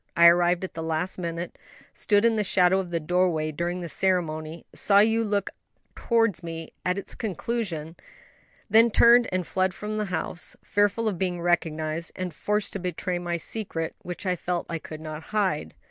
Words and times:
I 0.17 0.25
arrived 0.25 0.63
at 0.63 0.73
the 0.73 0.81
last 0.81 1.19
minute, 1.19 1.59
stood 1.93 2.25
in 2.25 2.35
the 2.35 2.43
shadow 2.43 2.79
of 2.79 2.89
the 2.89 2.99
doorway 2.99 3.51
during 3.51 3.81
the 3.81 3.87
ceremony, 3.87 4.65
saw 4.73 4.97
you 4.97 5.23
look 5.23 5.51
up 5.51 5.55
towards 5.95 6.41
me 6.41 6.71
at 6.83 6.97
its 6.97 7.13
conclusion, 7.13 7.95
then 8.67 8.89
turned 8.89 9.29
and 9.31 9.45
fled 9.45 9.75
from 9.75 9.99
the 9.99 10.05
house; 10.05 10.55
fearful 10.63 11.07
of 11.07 11.19
being 11.19 11.39
recognized 11.39 12.13
and 12.15 12.33
forced 12.33 12.73
to 12.73 12.79
betray 12.79 13.19
my 13.19 13.37
secret 13.37 13.95
which 14.01 14.25
I 14.25 14.35
felt 14.35 14.65
I 14.71 14.79
could 14.79 15.01
not 15.01 15.21
hide. 15.25 15.75